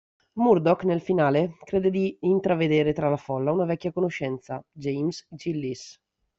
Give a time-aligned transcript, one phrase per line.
[0.39, 6.01] Murdoch nel finale crede di intravedere tra la folla una vecchia conoscenza, James Gillies.